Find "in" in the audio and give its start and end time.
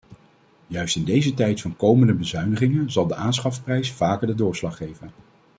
0.95-1.03